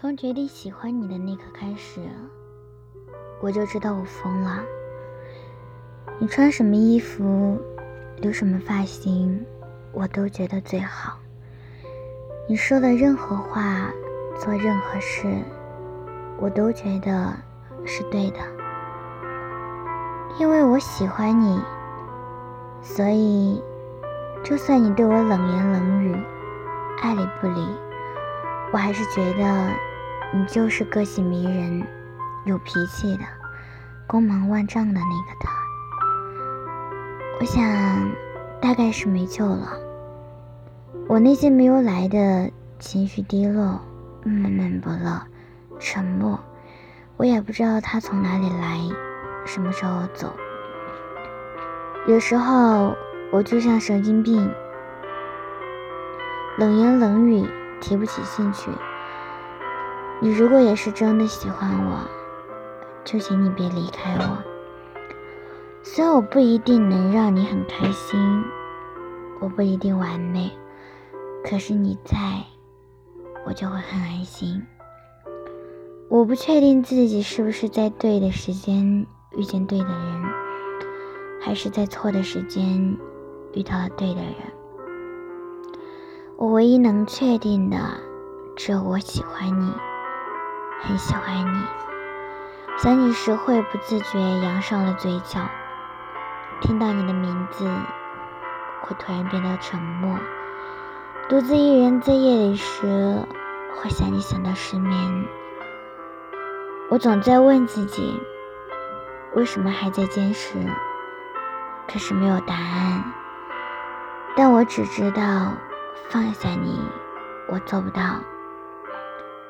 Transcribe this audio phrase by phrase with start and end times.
[0.00, 2.00] 从决定喜欢你的那刻开始，
[3.40, 4.62] 我就知道我疯了。
[6.20, 7.60] 你穿什么衣服，
[8.18, 9.44] 留什么发型，
[9.92, 11.18] 我都觉得最好。
[12.48, 13.90] 你说的任何话，
[14.38, 15.26] 做任何事，
[16.38, 17.34] 我都觉得
[17.84, 18.38] 是对的。
[20.38, 21.60] 因为我喜欢你，
[22.82, 23.60] 所以
[24.44, 26.14] 就算你对我冷言冷语，
[27.02, 27.66] 爱理不理，
[28.72, 29.87] 我还是觉得。
[30.30, 31.82] 你就是个性迷人、
[32.44, 33.24] 有脾气的、
[34.06, 35.50] 光芒万丈的那个他。
[37.40, 37.64] 我想，
[38.60, 39.72] 大概是没救了。
[41.08, 43.80] 我那些没有来的情绪低落、
[44.22, 45.22] 闷闷不乐、
[45.78, 46.38] 沉默，
[47.16, 48.80] 我也不知道他从哪里来，
[49.46, 50.36] 什么时候走。
[52.06, 52.94] 有时候，
[53.32, 54.50] 我就像神经病，
[56.58, 57.48] 冷言冷语，
[57.80, 58.70] 提不起兴趣。
[60.20, 62.00] 你如果也是真的喜欢我，
[63.04, 64.38] 就请你别离开我。
[65.82, 68.18] 虽然我不一定能让你很开心，
[69.40, 70.50] 我不一定完美，
[71.44, 72.16] 可是你在，
[73.46, 74.60] 我就会很安心。
[76.08, 79.06] 我不确定自己是不是在对的时间
[79.36, 80.22] 遇见对的人，
[81.40, 82.96] 还是在错的时间
[83.54, 84.34] 遇到了对的人。
[86.36, 87.76] 我唯一能确定的，
[88.56, 89.72] 只有我喜欢你。
[90.80, 91.62] 很喜欢你，
[92.78, 95.40] 想你时会不自觉扬上了嘴角。
[96.60, 97.68] 听到你的名字，
[98.82, 100.18] 会突然变得沉默。
[101.28, 103.26] 独自一人在夜里时，
[103.76, 105.26] 会想你想到失眠。
[106.90, 108.20] 我总在问自己，
[109.34, 110.58] 为什么还在坚持？
[111.86, 113.04] 可是没有答案。
[114.36, 115.52] 但我只知道，
[116.08, 116.80] 放下你，
[117.48, 118.20] 我做不到。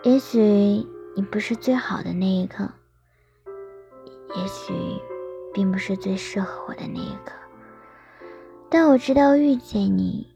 [0.03, 0.87] 也许。
[1.19, 2.71] 你不是最好的那一刻，
[4.37, 4.73] 也许
[5.53, 7.33] 并不是最适合我的那一刻，
[8.71, 10.33] 但我知道遇见你，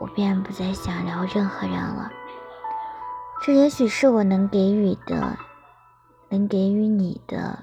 [0.00, 2.10] 我便不再想聊任何人了。
[3.40, 5.38] 这也许是我能给予的，
[6.30, 7.56] 能给予你的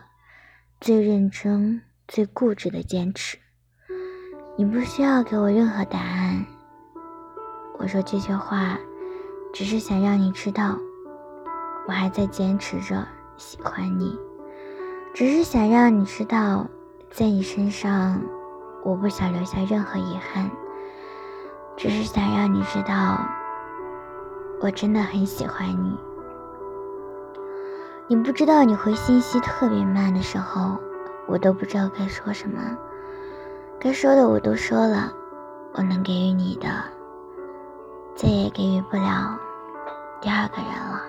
[0.80, 3.38] 最认真、最固执的坚持。
[4.56, 6.46] 你不需要给我任何答案。
[7.80, 8.80] 我说这些话，
[9.54, 10.78] 只是想让你知道。
[11.88, 13.06] 我还在坚持着
[13.38, 14.18] 喜欢你，
[15.14, 16.66] 只是想让你知道，
[17.12, 18.22] 在你身上，
[18.84, 20.50] 我不想留下任何遗憾。
[21.76, 23.20] 只是想让你知道，
[24.62, 25.98] 我真的很喜欢你。
[28.08, 30.78] 你不知道，你回信息特别慢的时候，
[31.28, 32.78] 我都不知道该说什么。
[33.80, 35.12] 该说的我都说了，
[35.74, 36.68] 我能给予你的，
[38.16, 39.38] 再也给予不了
[40.22, 41.02] 第二个人了。